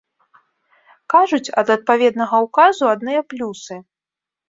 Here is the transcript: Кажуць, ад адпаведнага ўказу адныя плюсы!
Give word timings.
Кажуць, 1.15 1.53
ад 1.63 1.67
адпаведнага 1.75 2.43
ўказу 2.49 2.83
адныя 2.97 3.21
плюсы! 3.31 3.83